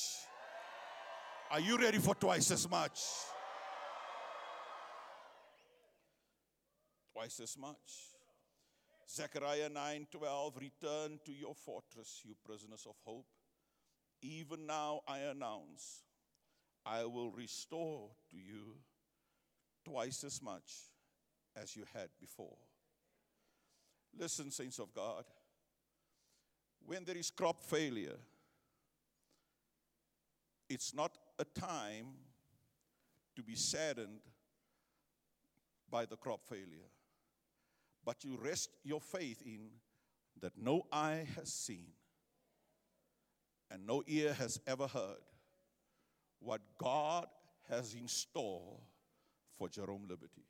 Are 1.50 1.60
you 1.60 1.78
ready 1.78 1.98
for 1.98 2.14
twice 2.14 2.50
as 2.50 2.68
much? 2.68 3.00
Twice 7.12 7.40
as 7.40 7.56
much. 7.58 8.12
Zechariah 9.08 9.68
9:12 9.68 10.60
Return 10.60 11.20
to 11.24 11.32
your 11.32 11.54
fortress, 11.54 12.22
you 12.24 12.34
prisoners 12.44 12.86
of 12.86 12.96
hope. 13.04 13.26
Even 14.22 14.66
now 14.66 15.02
I 15.06 15.18
announce 15.18 16.02
I 16.84 17.04
will 17.04 17.30
restore 17.30 18.10
to 18.30 18.36
you 18.36 18.76
twice 19.84 20.24
as 20.24 20.42
much 20.42 20.72
as 21.56 21.76
you 21.76 21.84
had 21.94 22.08
before. 22.20 22.56
Listen, 24.18 24.50
saints 24.50 24.78
of 24.78 24.92
God, 24.94 25.24
when 26.84 27.04
there 27.04 27.16
is 27.16 27.30
crop 27.30 27.62
failure, 27.62 28.16
it's 30.68 30.94
not 30.94 31.16
a 31.38 31.44
time 31.44 32.06
to 33.36 33.42
be 33.42 33.54
saddened 33.54 34.20
by 35.90 36.04
the 36.04 36.16
crop 36.16 36.44
failure, 36.46 36.88
but 38.04 38.24
you 38.24 38.38
rest 38.42 38.70
your 38.82 39.00
faith 39.00 39.42
in 39.44 39.70
that 40.40 40.52
no 40.56 40.86
eye 40.92 41.26
has 41.36 41.52
seen 41.52 41.86
and 43.70 43.86
no 43.86 44.02
ear 44.06 44.34
has 44.34 44.58
ever 44.66 44.86
heard 44.86 45.31
what 46.44 46.60
God 46.78 47.26
has 47.68 47.94
in 47.94 48.08
store 48.08 48.78
for 49.58 49.68
Jerome 49.68 50.06
Liberty. 50.08 50.44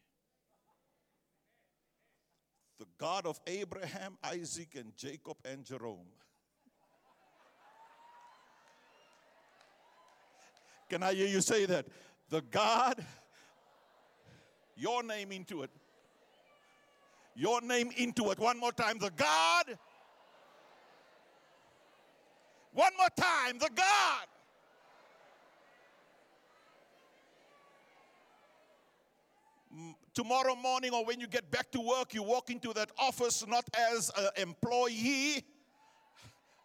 The 2.79 2.87
God 2.99 3.27
of 3.27 3.41
Abraham, 3.47 4.17
Isaac, 4.25 4.75
and 4.77 4.97
Jacob 4.97 5.37
and 5.45 5.65
Jerome. 5.65 6.09
Can 10.89 11.03
I 11.03 11.15
hear 11.15 11.27
you 11.27 11.41
say 11.41 11.65
that? 11.67 11.87
The 12.29 12.43
God, 12.43 13.05
your 14.77 15.03
name 15.03 15.33
into 15.33 15.63
it. 15.63 15.71
Your 17.35 17.61
name 17.61 17.91
into 17.97 18.31
it. 18.31 18.39
One 18.39 18.59
more 18.59 18.73
time. 18.73 18.99
The 18.99 19.11
God. 19.11 19.79
One 22.73 22.93
more 22.99 23.09
time. 23.17 23.59
The 23.59 23.71
God 23.75 24.27
tomorrow 30.14 30.54
morning 30.54 30.92
or 30.92 31.04
when 31.04 31.21
you 31.21 31.26
get 31.26 31.50
back 31.50 31.71
to 31.73 31.81
work, 31.81 32.14
you 32.14 32.23
walk 32.23 32.50
into 32.50 32.73
that 32.75 32.90
office 32.99 33.45
not 33.47 33.64
as 33.92 34.11
an 34.16 34.28
employee, 34.37 35.45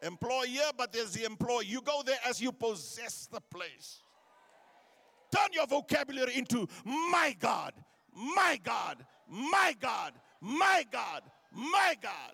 employer, 0.02 0.72
but 0.78 0.96
as 0.96 1.14
the 1.14 1.26
employee. 1.26 1.66
You 1.66 1.82
go 1.82 2.02
there 2.06 2.20
as 2.28 2.42
you 2.42 2.52
possess 2.52 3.28
the 3.32 3.42
place. 3.42 4.02
Turn 5.36 5.50
your 5.54 5.68
vocabulary 5.68 6.36
into 6.36 6.68
my 6.86 7.36
God, 7.40 7.74
my 8.14 8.60
God, 8.64 9.06
my 9.30 9.76
God, 9.80 10.14
my 10.42 10.86
God, 10.92 11.24
my 11.52 11.96
God. 12.02 12.34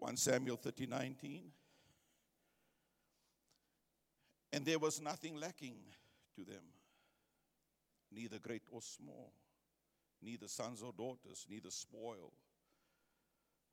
1 0.00 0.16
Samuel 0.16 0.56
30 0.56 0.86
19. 0.86 1.42
And 4.52 4.64
there 4.64 4.78
was 4.78 5.00
nothing 5.00 5.36
lacking 5.36 5.76
to 6.34 6.44
them, 6.44 6.62
neither 8.12 8.38
great 8.38 8.62
or 8.70 8.82
small, 8.82 9.32
neither 10.22 10.48
sons 10.48 10.82
or 10.82 10.92
daughters, 10.92 11.46
neither 11.48 11.70
spoil, 11.70 12.32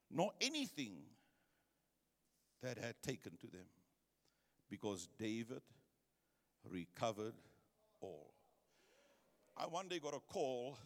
nor 0.10 0.32
anything 0.40 0.98
that 2.62 2.78
had 2.78 2.96
taken 3.02 3.38
to 3.38 3.48
them, 3.48 3.66
because 4.70 5.10
David 5.20 5.62
recovered 6.70 7.36
all. 8.02 8.34
I 9.56 9.66
one 9.66 9.88
day 9.88 10.00
got 10.00 10.14
a 10.14 10.20
call. 10.20 10.78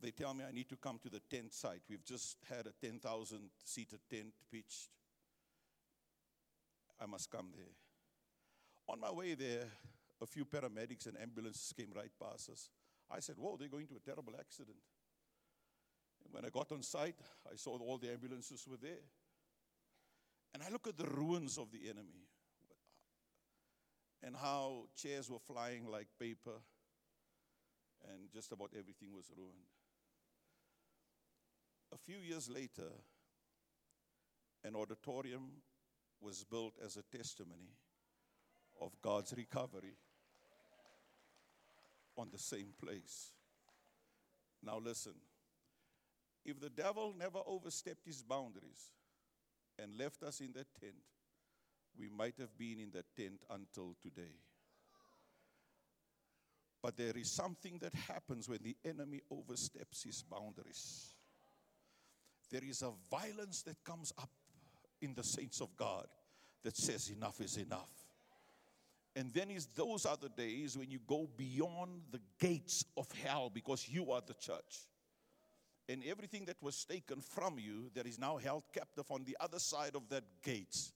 They 0.00 0.10
tell 0.10 0.34
me 0.34 0.44
I 0.48 0.52
need 0.52 0.68
to 0.68 0.76
come 0.76 0.98
to 1.02 1.08
the 1.10 1.20
tent 1.30 1.52
site. 1.52 1.80
We've 1.88 2.04
just 2.04 2.36
had 2.48 2.66
a 2.66 2.86
10,000 2.86 3.50
seated 3.64 4.00
tent 4.10 4.34
pitched. 4.50 4.88
I 7.00 7.06
must 7.06 7.30
come 7.30 7.48
there. 7.54 7.74
On 8.88 9.00
my 9.00 9.10
way 9.10 9.34
there, 9.34 9.66
a 10.22 10.26
few 10.26 10.44
paramedics 10.44 11.06
and 11.06 11.16
ambulances 11.20 11.72
came 11.76 11.92
right 11.94 12.10
past 12.20 12.50
us. 12.50 12.70
I 13.10 13.20
said, 13.20 13.36
Whoa, 13.38 13.56
they're 13.58 13.68
going 13.68 13.86
to 13.88 13.96
a 13.96 14.00
terrible 14.00 14.34
accident. 14.38 14.78
And 16.24 16.32
when 16.32 16.44
I 16.44 16.48
got 16.48 16.72
on 16.72 16.82
site, 16.82 17.16
I 17.50 17.56
saw 17.56 17.78
all 17.78 17.98
the 17.98 18.10
ambulances 18.10 18.66
were 18.68 18.78
there. 18.80 19.04
And 20.54 20.62
I 20.62 20.70
look 20.70 20.86
at 20.88 20.96
the 20.96 21.04
ruins 21.04 21.58
of 21.58 21.70
the 21.70 21.88
enemy 21.88 22.26
and 24.22 24.34
how 24.34 24.86
chairs 24.96 25.30
were 25.30 25.38
flying 25.38 25.86
like 25.86 26.08
paper 26.18 26.58
and 28.08 28.32
just 28.32 28.52
about 28.52 28.70
everything 28.76 29.14
was 29.14 29.30
ruined. 29.36 29.68
A 31.92 31.98
few 31.98 32.16
years 32.18 32.48
later, 32.48 32.90
an 34.64 34.74
auditorium 34.74 35.50
was 36.20 36.44
built 36.44 36.74
as 36.84 36.96
a 36.96 37.16
testimony 37.16 37.76
of 38.80 38.90
God's 39.02 39.34
recovery 39.36 39.94
on 42.18 42.28
the 42.32 42.38
same 42.38 42.72
place. 42.80 43.32
Now, 44.62 44.78
listen 44.78 45.14
if 46.46 46.60
the 46.60 46.70
devil 46.70 47.12
never 47.18 47.40
overstepped 47.44 48.06
his 48.06 48.22
boundaries 48.22 48.92
and 49.80 49.98
left 49.98 50.22
us 50.22 50.40
in 50.40 50.52
that 50.52 50.68
tent, 50.80 50.94
we 51.98 52.08
might 52.08 52.38
have 52.38 52.56
been 52.56 52.78
in 52.78 52.92
that 52.92 53.06
tent 53.16 53.42
until 53.50 53.96
today. 54.00 54.36
But 56.80 56.96
there 56.96 57.16
is 57.16 57.32
something 57.32 57.78
that 57.80 57.94
happens 57.94 58.48
when 58.48 58.60
the 58.62 58.76
enemy 58.84 59.22
oversteps 59.28 60.04
his 60.04 60.22
boundaries. 60.22 61.14
There 62.48 62.62
is 62.64 62.82
a 62.82 62.92
violence 63.10 63.62
that 63.62 63.82
comes 63.84 64.12
up 64.16 64.30
in 65.02 65.14
the 65.14 65.24
saints 65.24 65.60
of 65.60 65.76
God 65.76 66.06
that 66.62 66.76
says, 66.76 67.10
Enough 67.10 67.40
is 67.40 67.56
enough. 67.56 67.90
And 69.16 69.32
then 69.32 69.50
is 69.50 69.66
those 69.74 70.02
the 70.02 70.28
days 70.28 70.76
when 70.76 70.90
you 70.90 70.98
go 71.06 71.26
beyond 71.38 72.02
the 72.12 72.20
gates 72.38 72.84
of 72.98 73.10
hell 73.24 73.50
because 73.52 73.88
you 73.88 74.12
are 74.12 74.20
the 74.20 74.34
church. 74.34 74.86
And 75.88 76.02
everything 76.04 76.44
that 76.44 76.62
was 76.62 76.84
taken 76.84 77.22
from 77.22 77.58
you 77.58 77.90
that 77.94 78.06
is 78.06 78.18
now 78.18 78.36
held 78.36 78.64
captive 78.74 79.10
on 79.10 79.24
the 79.24 79.34
other 79.40 79.58
side 79.58 79.96
of 79.96 80.06
that 80.10 80.24
gates 80.44 80.92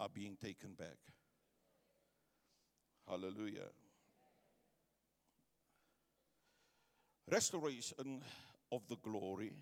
are 0.00 0.08
being 0.08 0.36
taken 0.42 0.72
back. 0.72 0.98
Hallelujah. 3.08 3.70
Restoration 7.30 8.22
of 8.72 8.88
the 8.88 8.96
glory 8.96 9.52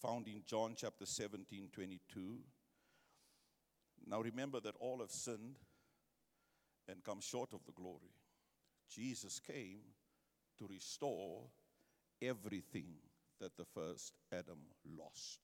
found 0.00 0.28
in 0.28 0.42
John 0.46 0.74
chapter 0.76 1.04
17, 1.04 1.70
22. 1.72 2.38
Now 4.06 4.20
remember 4.20 4.60
that 4.60 4.76
all 4.78 5.00
have 5.00 5.10
sinned 5.10 5.56
and 6.88 7.04
come 7.04 7.20
short 7.20 7.52
of 7.52 7.60
the 7.66 7.72
glory. 7.72 8.12
Jesus 8.90 9.40
came 9.40 9.80
to 10.58 10.66
restore 10.66 11.42
everything 12.22 12.94
that 13.40 13.56
the 13.56 13.64
first 13.64 14.14
Adam 14.32 14.58
lost. 14.96 15.40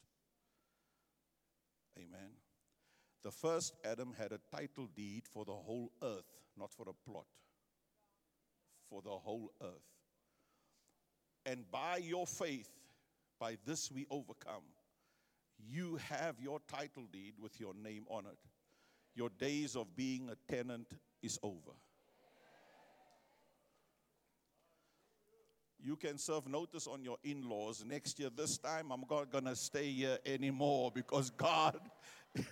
Amen. 1.96 2.30
The 3.22 3.30
first 3.30 3.74
Adam 3.84 4.12
had 4.18 4.32
a 4.32 4.40
title 4.54 4.88
deed 4.94 5.22
for 5.30 5.44
the 5.44 5.52
whole 5.52 5.92
earth, 6.02 6.30
not 6.58 6.72
for 6.72 6.86
a 6.88 7.10
plot, 7.10 7.26
for 8.90 9.00
the 9.02 9.10
whole 9.10 9.52
earth. 9.62 9.94
And 11.46 11.70
by 11.70 11.98
your 11.98 12.26
faith, 12.26 12.70
by 13.38 13.56
this 13.64 13.90
we 13.90 14.06
overcome. 14.10 14.62
You 15.58 15.98
have 16.08 16.40
your 16.40 16.58
title 16.68 17.04
deed 17.12 17.34
with 17.40 17.60
your 17.60 17.74
name 17.74 18.04
on 18.08 18.26
it. 18.26 18.38
Your 19.14 19.30
days 19.38 19.76
of 19.76 19.94
being 19.94 20.28
a 20.30 20.52
tenant 20.52 20.88
is 21.24 21.38
over. 21.42 21.72
You 25.82 25.96
can 25.96 26.16
serve 26.16 26.46
notice 26.46 26.86
on 26.86 27.04
your 27.04 27.18
in 27.24 27.48
laws. 27.48 27.84
Next 27.86 28.18
year, 28.18 28.30
this 28.34 28.56
time, 28.56 28.90
I'm 28.90 29.04
not 29.10 29.30
going 29.30 29.44
to 29.44 29.54
stay 29.54 29.90
here 29.90 30.18
anymore 30.24 30.90
because 30.94 31.28
God 31.30 31.78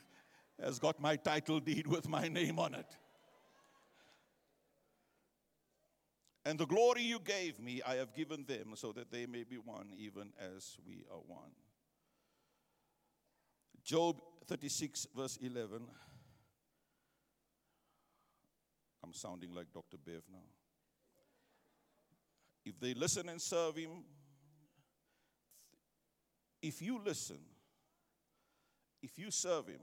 has 0.63 0.79
got 0.79 1.01
my 1.01 1.17
title 1.17 1.59
deed 1.59 1.87
with 1.87 2.09
my 2.09 2.29
name 2.29 2.59
on 2.59 2.75
it. 2.75 2.97
And 6.45 6.59
the 6.59 6.67
glory 6.67 7.03
you 7.03 7.21
gave 7.21 7.61
me, 7.61 7.81
I 7.87 7.95
have 7.95 8.15
given 8.15 8.45
them, 8.47 8.73
so 8.75 8.93
that 8.93 9.11
they 9.11 9.27
may 9.27 9.45
be 9.45 9.57
one, 9.57 9.93
even 9.97 10.33
as 10.55 10.77
we 10.87 11.05
are 11.11 11.21
one. 11.27 11.53
Job 13.85 14.21
36, 14.47 15.07
verse 15.17 15.39
11. 15.41 15.87
I'm 19.05 19.13
sounding 19.13 19.55
like 19.55 19.73
Dr. 19.73 19.97
Bev 19.99 20.23
now. 20.31 20.47
If 22.65 22.79
they 22.79 22.95
listen 22.95 23.29
and 23.29 23.41
serve 23.41 23.77
him, 23.77 24.05
if 26.63 26.81
you 26.81 27.01
listen, 27.05 27.41
if 29.03 29.19
you 29.19 29.31
serve 29.33 29.67
him, 29.67 29.81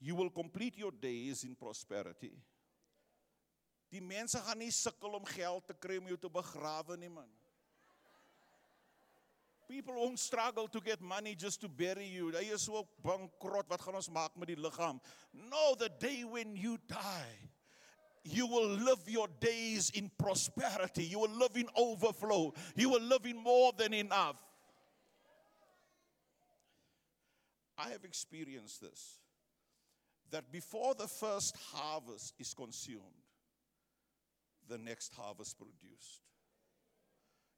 you 0.00 0.14
will 0.14 0.30
complete 0.30 0.78
your 0.78 0.92
days 0.92 1.44
in 1.44 1.54
prosperity. 1.54 2.32
Die 3.92 4.00
mense 4.00 4.40
gaan 4.42 4.58
nie 4.58 4.72
sukkel 4.74 5.14
om 5.14 5.24
geld 5.28 5.68
te 5.68 5.76
kry 5.78 6.00
om 6.00 6.08
jou 6.10 6.16
te 6.18 6.30
begrawe 6.32 6.96
nie 6.98 7.12
man. 7.12 7.28
People 9.74 9.94
won't 9.96 10.20
struggle 10.20 10.68
to 10.68 10.78
get 10.78 11.02
money 11.02 11.34
just 11.34 11.60
to 11.60 11.68
bury 11.68 12.06
you. 12.06 12.30
Hy 12.30 12.44
is 12.54 12.62
so 12.62 12.86
bankrot, 13.02 13.66
wat 13.66 13.82
gaan 13.82 13.96
ons 13.98 14.06
maak 14.06 14.36
met 14.38 14.52
die 14.52 14.54
liggaam? 14.54 15.00
No, 15.34 15.74
the 15.74 15.88
day 15.98 16.22
when 16.22 16.54
you 16.54 16.78
die, 16.86 17.34
you 18.22 18.46
will 18.46 18.68
live 18.68 19.02
your 19.08 19.26
days 19.40 19.90
in 19.90 20.12
prosperity. 20.16 21.02
You 21.02 21.18
will 21.18 21.34
live 21.42 21.56
in 21.56 21.66
overflow. 21.74 22.54
You 22.76 22.90
will 22.90 23.02
live 23.02 23.26
in 23.26 23.36
more 23.36 23.72
than 23.76 23.98
enough. 23.98 24.38
I 27.76 27.90
have 27.90 28.04
experienced 28.04 28.80
this 28.80 29.18
that 30.30 30.52
before 30.52 30.94
the 30.94 31.08
first 31.08 31.58
harvest 31.74 32.32
is 32.38 32.54
consumed, 32.54 33.26
the 34.68 34.78
next 34.78 35.12
harvest 35.14 35.58
produced. 35.58 36.22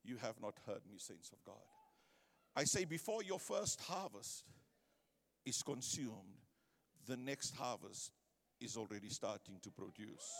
You 0.02 0.16
have 0.22 0.40
not 0.40 0.54
heard 0.66 0.80
me, 0.90 0.96
saints 0.96 1.30
of 1.30 1.44
God. 1.44 1.75
I 2.58 2.64
say, 2.64 2.86
before 2.86 3.22
your 3.22 3.38
first 3.38 3.82
harvest 3.82 4.44
is 5.44 5.62
consumed, 5.62 6.40
the 7.06 7.16
next 7.18 7.54
harvest 7.54 8.12
is 8.58 8.78
already 8.78 9.10
starting 9.10 9.56
to 9.62 9.70
produce. 9.70 10.32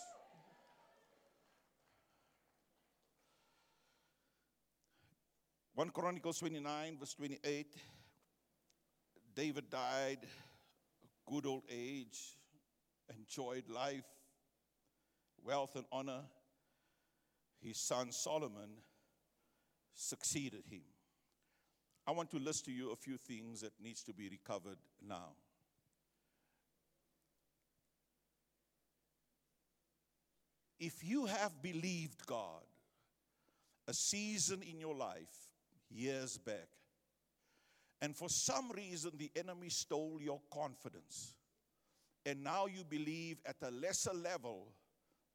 One 5.74 5.90
Chronicles 5.90 6.38
29, 6.38 6.96
verse 6.98 7.12
28. 7.12 7.66
David 9.34 9.68
died, 9.68 10.20
good 11.26 11.44
old 11.44 11.64
age, 11.70 12.38
enjoyed 13.14 13.68
life, 13.68 14.06
wealth, 15.44 15.76
and 15.76 15.84
honor. 15.92 16.22
His 17.60 17.76
son 17.76 18.10
Solomon 18.10 18.70
succeeded 19.92 20.62
him. 20.70 20.95
I 22.06 22.12
want 22.12 22.30
to 22.30 22.38
list 22.38 22.64
to 22.66 22.72
you 22.72 22.92
a 22.92 22.96
few 22.96 23.16
things 23.16 23.62
that 23.62 23.72
needs 23.82 24.02
to 24.04 24.12
be 24.12 24.28
recovered 24.28 24.78
now. 25.06 25.32
If 30.78 31.02
you 31.02 31.26
have 31.26 31.60
believed 31.62 32.26
God 32.26 32.62
a 33.88 33.94
season 33.94 34.62
in 34.62 34.78
your 34.78 34.94
life 34.94 35.50
years 35.90 36.38
back, 36.38 36.68
and 38.02 38.14
for 38.14 38.28
some 38.28 38.70
reason 38.70 39.12
the 39.16 39.30
enemy 39.34 39.70
stole 39.70 40.18
your 40.20 40.40
confidence, 40.52 41.34
and 42.24 42.44
now 42.44 42.66
you 42.66 42.84
believe 42.84 43.38
at 43.46 43.56
a 43.62 43.70
lesser 43.70 44.12
level 44.12 44.68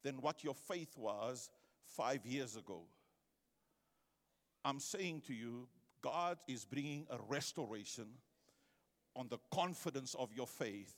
than 0.02 0.22
what 0.22 0.44
your 0.44 0.54
faith 0.54 0.96
was 0.96 1.50
five 1.84 2.24
years 2.24 2.56
ago, 2.56 2.82
I'm 4.64 4.78
saying 4.78 5.22
to 5.26 5.34
you, 5.34 5.66
God 6.02 6.38
is 6.48 6.64
bringing 6.64 7.06
a 7.10 7.18
restoration 7.28 8.06
on 9.14 9.28
the 9.28 9.38
confidence 9.52 10.14
of 10.18 10.32
your 10.34 10.46
faith. 10.46 10.92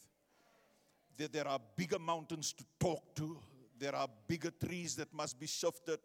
That 1.19 1.33
there 1.33 1.47
are 1.47 1.61
bigger 1.77 1.99
mountains 1.99 2.53
to 2.55 2.65
talk 2.81 3.15
to, 3.17 3.39
there 3.79 3.95
are 3.95 4.09
bigger 4.27 4.51
trees 4.51 4.97
that 4.97 5.13
must 5.13 5.39
be 5.39 5.47
shifted, 5.47 6.01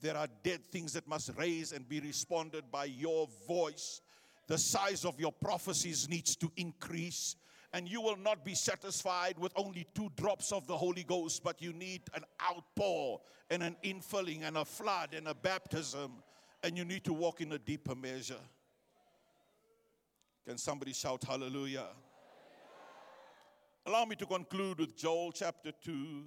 there 0.00 0.16
are 0.16 0.28
dead 0.42 0.64
things 0.64 0.92
that 0.92 1.08
must 1.08 1.30
raise 1.36 1.72
and 1.72 1.88
be 1.88 2.00
responded 2.00 2.70
by 2.70 2.84
your 2.84 3.28
voice. 3.46 4.00
The 4.46 4.58
size 4.58 5.04
of 5.04 5.18
your 5.18 5.32
prophecies 5.32 6.08
needs 6.08 6.36
to 6.36 6.50
increase. 6.56 7.36
And 7.72 7.88
you 7.88 8.00
will 8.00 8.16
not 8.16 8.44
be 8.44 8.54
satisfied 8.54 9.38
with 9.38 9.52
only 9.56 9.86
two 9.94 10.10
drops 10.16 10.52
of 10.52 10.66
the 10.66 10.76
Holy 10.76 11.02
Ghost, 11.02 11.42
but 11.42 11.60
you 11.60 11.72
need 11.72 12.02
an 12.14 12.24
outpour 12.42 13.20
and 13.50 13.62
an 13.62 13.76
infilling 13.84 14.42
and 14.42 14.56
a 14.56 14.64
flood 14.64 15.14
and 15.14 15.26
a 15.28 15.34
baptism 15.34 16.22
and 16.62 16.76
you 16.76 16.84
need 16.84 17.04
to 17.04 17.12
walk 17.12 17.40
in 17.40 17.52
a 17.52 17.58
deeper 17.58 17.94
measure. 17.94 18.40
Can 20.46 20.58
somebody 20.58 20.92
shout 20.92 21.24
hallelujah? 21.24 21.86
Allow 23.84 24.04
me 24.04 24.16
to 24.16 24.26
conclude 24.26 24.78
with 24.78 24.96
Joel 24.96 25.32
chapter 25.32 25.72
2, 25.84 26.24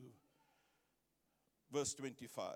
verse 1.71 1.93
25. 1.93 2.55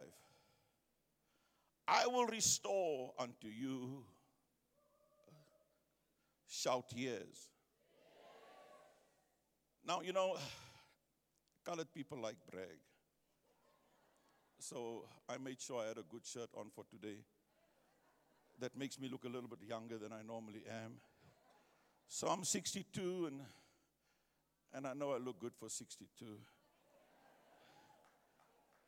I 1.88 2.08
will 2.08 2.26
restore 2.26 3.14
unto 3.20 3.48
you, 3.48 4.04
shout 6.48 6.86
years. 6.96 7.50
Now, 9.86 10.02
you 10.02 10.14
know, 10.14 10.38
colored 11.66 11.94
people 11.94 12.18
like 12.18 12.38
brag. 12.50 12.80
So 14.60 15.06
I 15.28 15.38
made 15.38 15.60
sure 15.60 15.82
I 15.82 15.88
had 15.90 15.98
a 15.98 16.04
good 16.10 16.26
shirt 16.26 16.50
on 16.58 16.68
for 16.74 16.86
today 16.86 17.18
that 18.64 18.78
makes 18.78 18.98
me 18.98 19.10
look 19.10 19.26
a 19.26 19.28
little 19.28 19.50
bit 19.50 19.60
younger 19.68 19.98
than 19.98 20.14
I 20.14 20.22
normally 20.26 20.64
am. 20.86 20.94
So 22.08 22.28
I'm 22.28 22.46
62 22.46 23.26
and 23.28 23.42
and 24.74 24.88
I 24.88 24.94
know 24.94 25.12
I 25.12 25.18
look 25.18 25.38
good 25.38 25.52
for 25.54 25.68
62. 25.68 26.26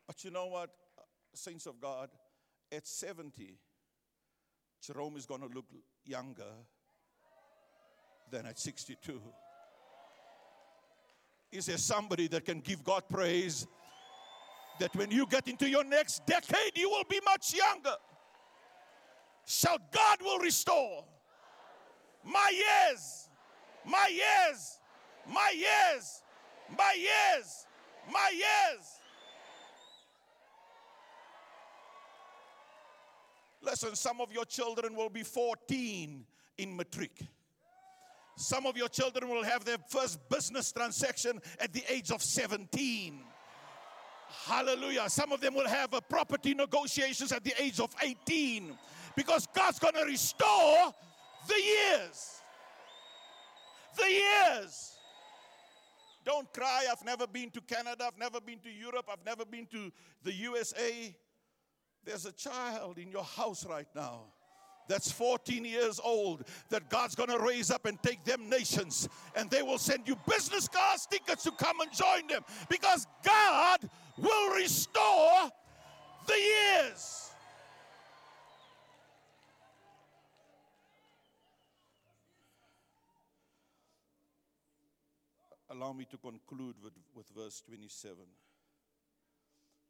But 0.06 0.24
you 0.24 0.30
know 0.30 0.46
what, 0.46 0.70
saints 1.34 1.66
of 1.66 1.78
God, 1.78 2.08
at 2.72 2.86
70, 2.86 3.58
Jerome 4.82 5.16
is 5.16 5.26
going 5.26 5.42
to 5.42 5.48
look 5.54 5.66
younger 6.06 6.54
than 8.30 8.46
at 8.46 8.58
62. 8.58 9.20
Is 11.52 11.66
there 11.66 11.76
somebody 11.76 12.28
that 12.28 12.46
can 12.46 12.60
give 12.60 12.82
God 12.82 13.02
praise 13.08 13.66
that 14.80 14.96
when 14.96 15.10
you 15.10 15.26
get 15.26 15.46
into 15.46 15.68
your 15.68 15.84
next 15.84 16.26
decade, 16.26 16.72
you 16.76 16.88
will 16.88 17.04
be 17.08 17.20
much 17.26 17.54
younger? 17.54 17.96
Shout, 19.46 19.80
God 19.92 20.18
will 20.22 20.40
restore 20.40 21.04
my 22.24 22.52
years, 22.52 23.28
my 23.84 24.10
years, 24.10 24.80
my 25.24 25.52
years, 25.54 26.22
my 26.76 26.94
years, 26.98 27.66
my 28.12 28.30
years. 28.34 28.86
Listen, 33.62 33.94
some 33.94 34.20
of 34.20 34.32
your 34.32 34.44
children 34.44 34.96
will 34.96 35.08
be 35.08 35.22
14 35.22 36.24
in 36.58 36.76
matric. 36.76 37.20
Some 38.36 38.66
of 38.66 38.76
your 38.76 38.88
children 38.88 39.28
will 39.28 39.44
have 39.44 39.64
their 39.64 39.78
first 39.88 40.18
business 40.28 40.72
transaction 40.72 41.40
at 41.60 41.72
the 41.72 41.84
age 41.88 42.10
of 42.10 42.20
17. 42.20 43.20
Hallelujah. 44.44 45.08
Some 45.08 45.30
of 45.30 45.40
them 45.40 45.54
will 45.54 45.68
have 45.68 45.94
a 45.94 46.00
property 46.00 46.52
negotiations 46.52 47.30
at 47.30 47.44
the 47.44 47.54
age 47.60 47.78
of 47.78 47.94
18 48.02 48.76
because 49.16 49.46
God's 49.54 49.78
going 49.78 49.94
to 49.94 50.04
restore 50.04 50.94
the 51.48 51.54
years. 51.54 52.40
The 53.96 54.10
years. 54.10 54.92
Don't 56.24 56.52
cry, 56.52 56.86
I've 56.90 57.04
never 57.04 57.26
been 57.26 57.50
to 57.50 57.60
Canada, 57.60 58.04
I've 58.06 58.18
never 58.18 58.40
been 58.40 58.58
to 58.58 58.70
Europe, 58.70 59.06
I've 59.10 59.24
never 59.24 59.44
been 59.44 59.66
to 59.66 59.92
the 60.24 60.32
USA. 60.32 61.14
There's 62.04 62.26
a 62.26 62.32
child 62.32 62.98
in 62.98 63.10
your 63.10 63.24
house 63.24 63.64
right 63.64 63.86
now 63.94 64.24
that's 64.88 65.10
14 65.10 65.64
years 65.64 66.00
old 66.02 66.44
that 66.70 66.88
God's 66.88 67.14
going 67.14 67.30
to 67.30 67.38
raise 67.38 67.70
up 67.70 67.86
and 67.86 68.00
take 68.02 68.24
them 68.24 68.48
nations 68.48 69.08
and 69.34 69.50
they 69.50 69.62
will 69.62 69.78
send 69.78 70.06
you 70.06 70.16
business 70.28 70.68
class 70.68 71.06
tickets 71.06 71.44
to 71.44 71.50
come 71.52 71.80
and 71.80 71.92
join 71.92 72.26
them 72.28 72.42
because 72.68 73.06
God 73.24 73.88
will 74.16 74.54
restore 74.54 75.50
the 76.26 76.34
years. 76.34 77.30
Allow 85.76 85.92
me 85.92 86.06
to 86.10 86.16
conclude 86.16 86.76
with, 86.82 86.94
with 87.14 87.28
verse 87.36 87.60
27. 87.66 88.16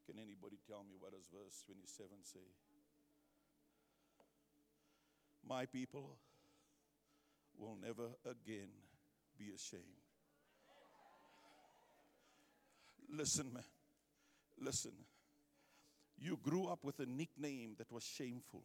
Can 0.05 0.19
anybody 0.19 0.57
tell 0.67 0.83
me 0.83 0.95
what 0.99 1.13
does 1.13 1.27
verse 1.31 1.63
27 1.65 2.09
say? 2.23 2.39
My 5.47 5.65
people 5.65 6.17
will 7.57 7.77
never 7.81 8.09
again 8.25 8.67
be 9.39 9.45
ashamed. 9.55 9.83
Listen, 13.09 13.53
man. 13.53 13.63
Listen. 14.59 14.91
You 16.19 16.37
grew 16.43 16.67
up 16.67 16.83
with 16.83 16.99
a 16.99 17.05
nickname 17.05 17.75
that 17.77 17.89
was 17.93 18.03
shameful. 18.03 18.63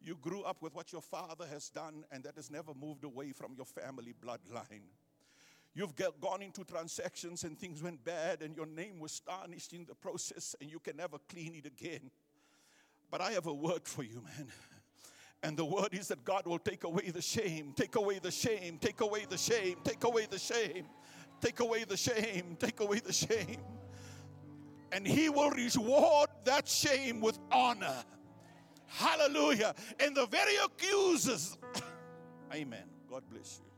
You 0.00 0.16
grew 0.16 0.42
up 0.42 0.62
with 0.62 0.74
what 0.74 0.92
your 0.92 1.02
father 1.02 1.46
has 1.46 1.68
done, 1.68 2.04
and 2.10 2.24
that 2.24 2.34
has 2.34 2.50
never 2.50 2.72
moved 2.74 3.04
away 3.04 3.30
from 3.30 3.54
your 3.56 3.66
family 3.66 4.14
bloodline. 4.20 4.88
You've 5.78 5.94
get, 5.94 6.20
gone 6.20 6.42
into 6.42 6.64
transactions 6.64 7.44
and 7.44 7.56
things 7.56 7.80
went 7.84 8.04
bad, 8.04 8.42
and 8.42 8.56
your 8.56 8.66
name 8.66 8.98
was 8.98 9.20
tarnished 9.20 9.72
in 9.72 9.84
the 9.84 9.94
process, 9.94 10.56
and 10.60 10.68
you 10.68 10.80
can 10.80 10.96
never 10.96 11.18
clean 11.28 11.54
it 11.54 11.66
again. 11.66 12.10
But 13.12 13.20
I 13.20 13.30
have 13.30 13.46
a 13.46 13.54
word 13.54 13.82
for 13.84 14.02
you, 14.02 14.20
man. 14.24 14.48
And 15.44 15.56
the 15.56 15.64
word 15.64 15.90
is 15.92 16.08
that 16.08 16.24
God 16.24 16.48
will 16.48 16.58
take 16.58 16.82
away 16.82 17.10
the 17.10 17.22
shame, 17.22 17.74
take 17.76 17.94
away 17.94 18.18
the 18.18 18.32
shame, 18.32 18.78
take 18.80 19.00
away 19.00 19.24
the 19.30 19.38
shame, 19.38 19.76
take 19.84 20.02
away 20.02 20.26
the 20.28 20.36
shame, 20.36 20.86
take 21.40 21.60
away 21.60 21.84
the 21.84 21.96
shame, 21.96 22.56
take 22.58 22.80
away 22.80 22.98
the 22.98 23.12
shame. 23.12 23.60
And 24.90 25.06
He 25.06 25.28
will 25.28 25.50
reward 25.50 26.30
that 26.42 26.66
shame 26.66 27.20
with 27.20 27.38
honor. 27.52 28.02
Hallelujah. 28.86 29.76
And 30.00 30.16
the 30.16 30.26
very 30.26 30.56
accusers, 30.56 31.56
Amen. 32.52 32.82
God 33.08 33.22
bless 33.30 33.60
you. 33.62 33.77